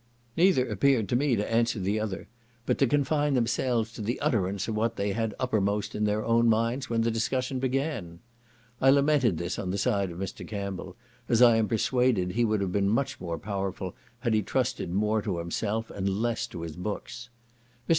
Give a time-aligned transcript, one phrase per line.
[0.35, 2.27] Neither appeared to me to answer the other;
[2.65, 6.49] but to confine themselves to the utterance of what they had uppermost in their own
[6.49, 8.17] minds when the discussion began.
[8.81, 10.47] I lamented this on the side of Mr.
[10.47, 10.95] Campbell,
[11.29, 15.21] as I am persuaded he would have been much more powerful had he trusted more
[15.21, 17.29] to himself and less to his books.
[17.87, 17.89] Mr.